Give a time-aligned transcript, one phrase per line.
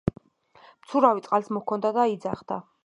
[0.85, 2.63] მცურავი წყალს მოჰქონდა და იძახდა